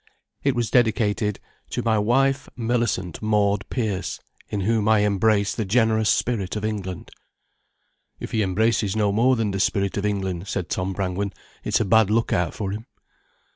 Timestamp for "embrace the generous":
5.01-6.09